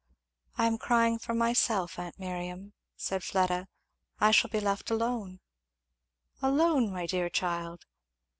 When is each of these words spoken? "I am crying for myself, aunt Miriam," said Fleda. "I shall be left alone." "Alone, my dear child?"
"I 0.57 0.65
am 0.65 0.79
crying 0.79 1.19
for 1.19 1.35
myself, 1.35 1.99
aunt 1.99 2.17
Miriam," 2.17 2.73
said 2.97 3.23
Fleda. 3.23 3.67
"I 4.19 4.31
shall 4.31 4.49
be 4.49 4.59
left 4.59 4.89
alone." 4.89 5.41
"Alone, 6.41 6.91
my 6.91 7.05
dear 7.05 7.29
child?" 7.29 7.85